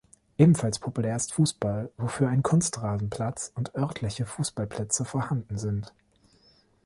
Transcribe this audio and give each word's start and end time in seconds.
Ebenfalls 0.39 0.79
populär 0.79 1.15
ist 1.15 1.31
Fußball, 1.35 1.91
wofür 1.95 2.27
ein 2.27 2.41
Kunstrasenplatz 2.41 3.51
und 3.53 3.75
örtliche 3.75 4.25
Fußballplätze 4.25 5.05
vorhanden 5.05 5.59
sind. 5.59 5.93